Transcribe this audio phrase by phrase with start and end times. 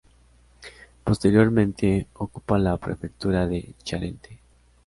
[1.03, 4.39] Posteriormente, ocupa la prefectura de Charente.